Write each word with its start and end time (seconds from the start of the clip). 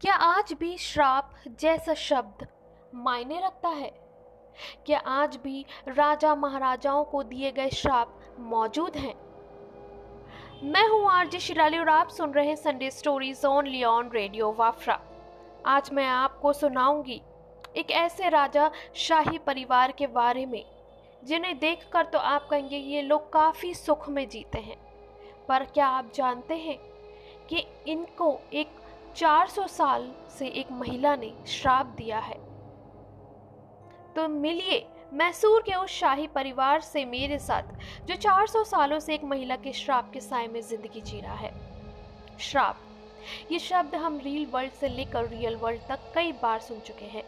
क्या 0.00 0.14
आज 0.14 0.52
भी 0.52 0.78
श्राप 0.78 1.34
जैसा 1.60 1.94
शब्द 1.94 2.46
मायने 2.94 3.40
रखता 3.44 3.68
है? 3.68 3.88
क्या 4.86 4.98
आज 4.98 5.36
भी 5.36 5.64
राजा 5.88 6.34
महाराजाओं 6.34 7.04
को 7.04 7.22
दिए 7.22 7.50
गए 7.50 7.70
श्राप 7.70 8.36
मौजूद 8.40 8.96
हैं? 8.96 9.14
मैं 10.62 10.88
हूँ 10.88 11.10
आरजे 11.10 11.38
शिराली 11.38 11.78
और 11.78 11.88
आप 11.88 12.08
सुन 12.08 12.30
रहे 12.30 12.46
हैं 12.46 12.56
संडे 12.56 12.90
स्टोरीज 12.90 13.44
ऑन 13.44 14.10
रेडियो 14.14 14.52
वाफ्रा 14.52 15.00
आज 15.66 15.90
मैं 15.92 16.06
आपको 16.06 16.52
सुनाऊँगी 16.52 17.20
एक 17.76 17.90
ऐसे 17.90 18.28
राजा 18.28 18.70
शाही 18.94 19.38
परिवार 19.38 19.92
के 19.92 20.06
बारे 20.06 20.46
में, 20.46 20.64
जिन्हें 21.24 21.58
देखकर 21.58 22.06
तो 22.06 22.18
आप 22.18 22.48
कहेंगे 22.50 22.76
ये 22.76 23.02
लोग 23.02 23.32
काफ़ी 23.32 23.74
सुख 23.74 24.08
में 24.08 24.28
जीते 24.28 24.58
हैं। 24.58 24.78
पर 25.48 25.64
क्या 25.64 25.86
आप 25.86 26.12
जानते 26.14 26.54
हैं 26.54 26.78
कि 27.48 27.66
इनको 27.86 28.40
एक 28.52 28.68
400 29.16 29.66
साल 29.68 30.10
से 30.30 30.46
एक 30.50 30.72
महिला 30.72 31.14
ने 31.16 31.32
श्राप 31.48 31.94
दिया 31.98 32.18
है। 32.18 32.34
तो 34.16 34.26
मिलिए, 34.28 34.84
मैसूर 35.12 35.62
के 35.62 35.74
उस 35.74 35.90
शाही 35.90 36.26
परिवार 36.26 36.80
से 36.80 37.04
मेरे 37.04 37.38
साथ, 37.38 37.62
जो 38.06 38.16
400 38.16 38.64
सालों 38.64 38.98
से 38.98 39.14
एक 39.14 39.24
महिला 39.24 39.56
के 39.56 39.72
श्राप 39.72 40.10
के 40.12 40.20
साय 40.20 40.46
में 40.46 40.60
ज़िंदगी 40.62 41.00
जी 41.00 41.20
रहा 41.20 41.34
है। 41.34 41.52
श्राप, 42.40 42.80
ये 43.52 43.58
शब्द 43.58 43.94
हम 43.94 44.18
रियल 44.18 44.46
वर्ल्ड 44.46 44.72
से 44.72 44.88
लेकर 44.88 45.28
रियल 45.28 45.56
वर्ल्ड 45.56 45.80
तक 45.88 46.12
कई 46.14 46.32
बार 46.32 46.60
सुन 46.60 46.80
चुके 46.80 47.06
हैं, 47.06 47.22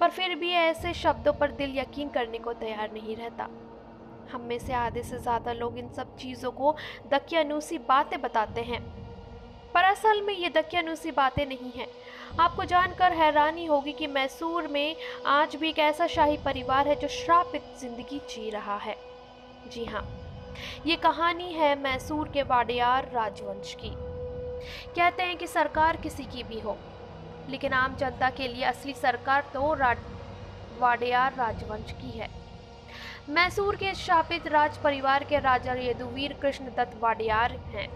पर 0.00 0.10
फिर 0.10 0.34
भी 0.34 0.50
ऐसे 0.52 0.92
शब्दों 0.94 1.32
पर 1.32 1.50
दिल 1.52 1.78
यकीन 1.78 2.08
करने 2.08 2.38
को 2.38 2.52
तैयार 2.54 2.92
नहीं 2.92 3.16
रहता। 3.16 3.48
हम 4.32 4.40
में 4.40 4.58
से 4.58 4.72
आधे 4.72 5.02
से 5.02 5.18
ज़्यादा 5.18 5.52
लोग 5.52 5.78
इन 5.78 5.88
सब 5.88 6.16
चीज़ों 6.16 6.50
को 6.50 6.74
दकियानूसी 7.12 7.78
बातें 7.78 8.20
बताते 8.22 8.60
हैं। 8.62 8.82
पर 9.74 9.84
असल 9.84 10.20
में 10.22 10.34
ये 10.34 10.48
दकियानूसी 10.50 11.10
बातें 11.12 11.44
नहीं 11.46 11.70
हैं। 11.72 11.86
आपको 12.40 12.64
जानकर 12.64 13.12
हैरानी 13.12 13.64
होगी 13.66 13.92
कि 13.92 14.06
मैसूर 14.08 14.66
में 14.68 14.96
आज 15.28 15.56
भी 15.56 15.68
एक 15.68 15.78
ऐसा 15.80 16.06
शाही 16.06 16.36
परिवार 16.44 16.88
है 16.88 16.94
जो 16.96 17.08
श्रापित 17.10 17.62
ज़िंदगी 17.80 18.18
जी 18.30 18.50
रहा 18.50 18.76
है। 18.78 18.96
जी 19.72 19.84
हाँ 19.84 20.04
ये 20.86 20.96
कहानी 20.96 21.52
है 21.52 21.74
मैसूर 21.78 22.28
के 22.28 22.42
वाडियार 22.44 23.10
राजवंश 23.14 23.74
की। 23.74 23.90
कहते 24.94 25.22
हैं 25.22 25.36
कि 25.36 25.46
सरकार 25.46 25.96
किसी 25.96 26.24
की 26.24 26.42
भी 26.44 26.60
हो, 26.60 26.76
लेकिन 27.50 27.72
आम 27.72 27.96
जनता 27.96 28.30
के 28.30 28.48
लिए 28.48 28.64
असली 28.64 28.92
सरकार 28.94 29.44
तो 29.54 29.74
वाडियार 30.80 31.34
राजवंश 31.38 31.92
की 31.92 32.18
है। 32.18 32.28
मैसूर 33.30 33.76
के 33.76 33.94
शापित 33.96 34.46
राज 34.46 34.78
परिवार 34.78 35.24
के 35.24 35.38
राजा 35.40 35.74
यदुवीर 35.80 36.32
कृष्ण 36.42 36.64
दत्त 36.76 36.98
वाडियार 37.00 37.52
हैं। 37.74 37.88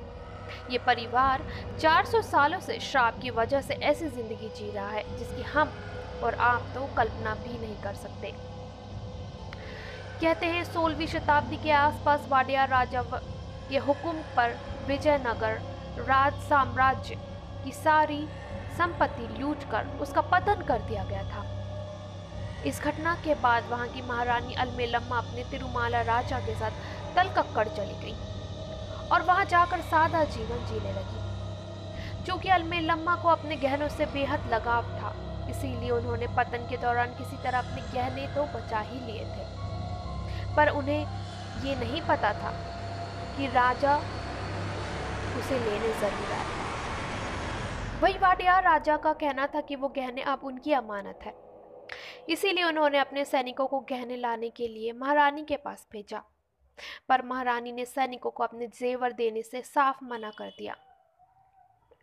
ये 0.70 0.78
परिवार 0.86 1.42
400 1.78 2.22
सालों 2.24 2.60
से 2.60 2.78
श्राप 2.80 3.20
की 3.22 3.30
वजह 3.32 3.60
से 3.60 3.74
ऐसी 3.74 4.06
ज़िंदगी 4.08 4.48
जी 4.56 4.70
रहा 4.70 4.88
है, 4.88 5.02
जिसकी 5.18 5.42
हम 5.44 5.72
और 6.24 6.34
आप 6.34 6.62
तो 6.74 6.88
कल्पना 6.96 7.34
भी 7.36 7.58
नहीं 7.58 7.82
कर 7.82 7.94
सकते। 7.96 8.32
कहते 10.20 10.46
हैं, 10.46 10.64
सोलहवीं 10.64 11.06
शताब्दी 11.06 11.56
के 11.56 11.70
आसपास 11.72 12.26
वाडियार 12.28 12.68
राजा 12.68 13.02
के 13.12 13.78
हुक्म 13.78 14.12
पर 14.36 14.56
विजयनगर 14.88 15.60
राज 16.00 16.32
साम्राज्य 16.48 17.14
की 17.64 17.72
सारी 17.74 18.26
संपत्ति 18.78 19.28
लूट 19.38 19.70
कर 19.70 19.86
उसका 20.00 20.20
पतन 20.32 20.64
कर 20.68 20.82
दिया 20.88 21.04
गया 21.04 21.22
था। 21.24 21.44
इस 22.66 22.80
घटना 22.82 23.14
के 23.24 23.34
बाद 23.42 23.68
वहाँ 23.70 23.88
की 23.88 24.02
महारानी 24.02 24.54
अलमेलम्मा 24.56 25.18
अपने 25.18 25.44
तिरुमाला 25.50 26.00
राजा 26.04 26.38
के 26.38 26.54
साथ 26.54 27.14
तलकक्कड़ 27.16 27.66
चली 27.68 27.94
गई। 28.02 28.14
और 29.12 29.22
वहाँ 29.22 29.44
जाकर 29.44 29.80
सादा 29.82 30.24
जीवन 30.26 30.66
जीने 30.66 30.92
लगी। 30.92 32.24
क्योंकि 32.24 32.48
अलमेलम्मा 32.48 33.14
को 33.16 33.28
अपने 33.28 33.56
गहनों 33.56 33.88
से 33.88 34.06
बेहद 34.06 34.50
लगाव 34.52 34.90
था, 34.92 35.14
इसीलिए 35.50 35.90
उन्होंने 35.90 36.26
पतन 36.36 36.66
के 36.70 36.76
दौरान 36.76 37.14
किसी 37.14 37.36
तरह 37.36 37.58
अपने 37.58 37.82
गहने 37.94 38.26
तो 38.34 38.44
बचा 38.54 38.80
ही 38.80 39.00
लिए 39.06 39.24
थे। 39.24 40.54
पर 40.56 40.68
उन्हें 40.68 41.00
ये 41.64 41.74
नहीं 41.76 42.00
पता 42.02 42.32
था 42.34 42.50
कि 43.36 43.46
राजा 43.46 43.96
उसे 45.38 45.58
लेने 45.58 45.92
ज़रूर 46.00 46.32
आए। 46.32 46.56
वही 48.02 48.18
वाडियार 48.18 48.62
राजा 48.62 48.96
का 48.96 49.12
कहना 49.12 49.46
था 49.46 49.60
कि 49.60 49.76
वो 49.76 49.88
गहने 49.88 50.22
अब 50.22 50.40
उनकी 50.44 50.72
अमानत 50.72 51.20
है। 51.22 51.34
इसीलिए 52.28 52.64
उन्होंने 52.64 52.98
अपने 52.98 53.24
सैनिकों 53.24 53.66
को 53.66 53.80
गहने 53.90 54.16
लाने 54.16 54.50
के 54.50 54.68
लिए 54.68 54.92
महारानी 54.92 55.44
के 55.44 55.56
पास 55.56 55.86
भेजा। 55.92 56.22
पर 57.08 57.24
महारानी 57.24 57.72
ने 57.72 57.84
सैनिकों 57.84 58.30
को 58.30 58.42
अपने 58.42 58.66
जेवर 58.66 59.12
देने 59.12 59.42
से 59.42 59.62
साफ़ 59.62 60.04
मना 60.04 60.30
कर 60.30 60.52
दिया। 60.58 60.76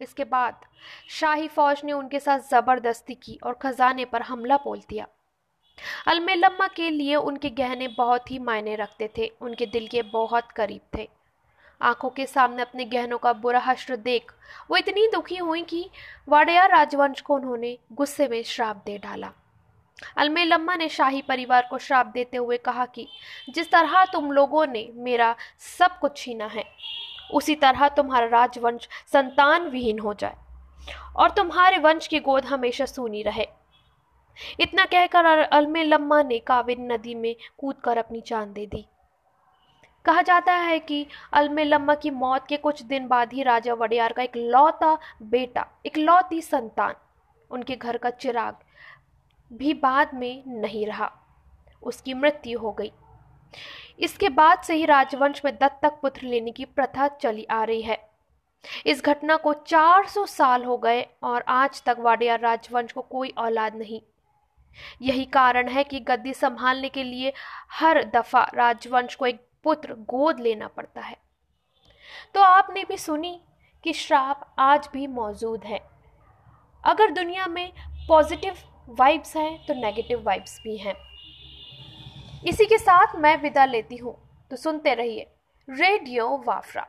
इसके 0.02 0.24
बाद 0.24 0.66
शाही 1.10 1.48
फौज 1.48 1.82
ने 1.86 1.94
उनके 1.94 2.20
साथ 2.20 2.40
ज़बरदस्ती 2.50 3.14
की 3.16 3.40
और 3.44 3.54
खजाने 3.54 4.06
पर 4.06 4.22
हमला 4.22 4.58
बोल 4.58 4.82
दिया। 4.90 5.08
अलमेलम्मा 6.08 6.68
के 6.68 6.90
लिए 6.90 7.16
उनके 7.16 7.50
गहने 7.50 7.88
बहुत 7.88 8.32
ही 8.32 8.40
मायने 8.40 8.76
रखते 8.76 9.10
थे, 9.18 9.28
उनके 9.42 9.66
दिल 9.66 9.88
के 9.88 10.02
बहुत 10.02 10.52
करीब 10.52 10.82
थे। 10.98 11.08
आँखों 11.82 12.10
के 12.10 12.26
सामने 12.26 12.62
अपने 12.62 12.86
गहनों 12.86 13.18
का 13.18 13.32
बुरा 13.34 13.60
हश्र 13.60 13.96
देख 13.96 14.32
वो 14.72 14.78
इतनी 14.78 15.08
दुखी 15.08 15.38
हुई 15.38 15.62
कि 15.62 15.90
वाडिया 16.30 16.66
राजवंश 16.66 17.22
को 17.22 17.36
उन्होंने 17.36 17.78
गुस्से 17.92 18.28
में 18.28 18.42
श्राप 18.44 18.84
दे 18.86 18.98
डाला। 18.98 19.32
अलमेलम्मा 20.18 20.76
ने 20.76 20.90
शाही 20.90 21.22
परिवार 21.22 21.68
को 21.70 21.78
श्राप 21.78 22.06
देते 22.06 22.38
हुए 22.38 22.58
कहा 22.58 22.86
कि, 22.86 23.08
जिस 23.50 23.72
तरह 23.72 24.06
तुम 24.06 24.32
लोगों 24.32 24.66
ने 24.68 24.90
मेरा 24.96 25.36
सब 25.80 26.00
कुछ 26.00 26.18
छीना 26.18 26.46
है, 26.46 26.64
उसी 27.34 27.56
तरह 27.56 27.88
तुम्हारा 27.88 28.28
राजवंश 28.28 28.88
संतान 29.14 29.68
विहीन 29.70 30.00
हो 30.00 30.14
जाए, 30.14 30.36
और 31.16 31.32
तुम्हारे 31.32 31.78
वंश 31.78 32.08
की 32.08 32.20
गोद 32.20 32.46
हमेशा 32.46 32.86
सूनी 32.86 33.22
रहे। 33.24 33.48
इतना 34.60 34.86
कहकर 34.86 35.26
अलमेलम्मा 35.26 36.24
ने 36.24 36.40
कावेरी 36.40 36.84
नदी 36.84 37.16
में 37.16 37.36
कूद 37.58 37.76
कर 37.76 37.98
अपनी 37.98 38.24
जान 38.28 38.54
दे 38.54 38.66
दी। 38.66 38.86
कहा 40.06 40.22
जाता 40.22 40.54
है 40.54 40.80
कि 40.80 41.06
अलमेलम्मा 41.34 41.96
की 41.96 42.10
मौत 42.10 42.48
के 42.48 42.58
कुछ 42.58 42.82
दिन 42.82 43.08
बाद 43.08 43.34
ही 43.34 43.44
राजा 43.44 43.74
वडियार 43.74 44.14
का 44.14 44.24
एक 44.24 44.36
लौता 44.36 44.98
बेटा 45.22 45.68
एक 45.86 45.98
लौती 45.98 46.42
संतान, 46.42 46.94
उनके 47.52 47.76
घर 47.76 47.98
का 47.98 48.10
चिराग 48.10 48.56
भी 49.54 49.74
बाद 49.74 50.14
में 50.14 50.44
नहीं 50.48 50.86
रहा। 50.86 51.12
उसकी 51.84 52.14
मृत्यु 52.14 52.60
हो 52.60 52.72
गई। 52.72 52.92
इसके 54.00 54.30
बाद 54.30 54.60
से 54.60 54.76
ही 54.76 54.86
राजवंश 54.86 55.42
में 55.46 55.56
दत्तक 55.56 56.00
पुत्र 56.02 56.22
लेने 56.22 56.52
की 56.52 56.66
प्रथा 56.66 57.08
चली 57.08 57.46
आ 57.46 57.64
रही 57.64 57.82
है। 57.82 58.10
इस 58.86 59.04
घटना 59.04 59.36
को 59.36 59.54
400 59.54 60.26
साल 60.26 60.64
हो 60.64 60.78
गए 60.78 61.08
और 61.24 61.42
आज 61.48 61.84
तक 61.84 61.96
वाडिया 62.00 62.36
राजवंश 62.36 62.92
को 62.92 63.02
कोई 63.02 63.30
औलाद 63.38 63.76
नहीं। 63.76 64.02
यही 65.02 65.26
कारण 65.26 65.70
है 65.70 65.84
कि 65.84 66.00
गद्दी 66.00 66.34
संभालने 66.34 66.90
के 66.90 67.04
लिए 67.04 67.34
हर 67.72 68.04
दफ़ा 68.04 68.52
राजवंश 68.54 69.16
को 69.16 69.26
एक 69.26 69.48
पुत्र 69.64 69.94
गोद 69.94 70.40
लेना 70.40 70.68
पड़ता 70.68 71.02
है। 71.02 71.18
तो 72.34 72.42
आपने 72.42 72.84
भी 72.84 72.98
सुनी 72.98 73.42
कि 73.84 73.94
श्राप 73.94 74.56
आज 74.60 74.90
भी 74.94 75.08
मौजूद 75.08 75.64
है। 75.64 75.90
अगर 76.86 77.12
दुनिया 77.12 77.48
में 77.48 77.74
पॉजिटिव 78.08 78.54
वाइब्स 78.88 79.36
हैं 79.38 79.66
तो 79.66 79.74
नेगेटिव 79.74 80.22
वाइब्स 80.24 80.60
भी 80.64 80.78
हैं। 80.78 80.96
इसी 82.48 82.66
के 82.66 82.78
साथ 82.78 83.16
मैं 83.16 83.36
विदा 83.42 83.66
लेती 83.66 83.98
हूँ 83.98 84.16
तो 84.52 84.56
सुनते 84.56 84.94
रहिए। 84.96 85.28
रेडियो 85.68 86.28
वाफ्रा। 86.48 86.88